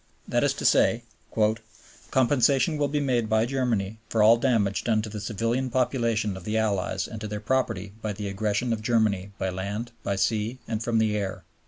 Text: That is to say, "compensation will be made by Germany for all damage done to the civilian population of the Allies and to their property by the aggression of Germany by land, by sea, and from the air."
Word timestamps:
That 0.27 0.43
is 0.43 0.53
to 0.55 0.65
say, 0.65 1.03
"compensation 2.11 2.79
will 2.79 2.87
be 2.87 2.99
made 2.99 3.29
by 3.29 3.45
Germany 3.45 3.99
for 4.09 4.23
all 4.23 4.35
damage 4.37 4.83
done 4.83 5.03
to 5.03 5.09
the 5.09 5.19
civilian 5.21 5.69
population 5.69 6.35
of 6.35 6.43
the 6.43 6.57
Allies 6.57 7.07
and 7.07 7.21
to 7.21 7.27
their 7.27 7.39
property 7.39 7.93
by 8.01 8.13
the 8.13 8.27
aggression 8.27 8.73
of 8.73 8.81
Germany 8.81 9.31
by 9.37 9.51
land, 9.51 9.91
by 10.01 10.15
sea, 10.15 10.57
and 10.67 10.81
from 10.83 10.97
the 10.97 11.15
air." 11.15 11.43